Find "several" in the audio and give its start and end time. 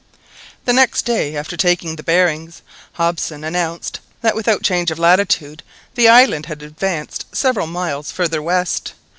7.33-7.67